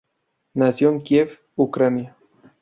Nació 0.55 0.89
en 0.89 1.01
Kiev, 1.01 1.37
Ucrania. 1.55 2.17